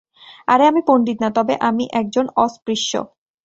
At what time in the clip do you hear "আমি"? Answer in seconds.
0.67-0.81, 1.69-1.83